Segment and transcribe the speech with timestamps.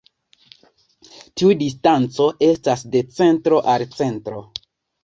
[1.41, 4.45] Tiu distanco estas de centro al centro.